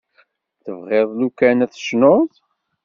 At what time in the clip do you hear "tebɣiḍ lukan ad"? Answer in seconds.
0.63-1.71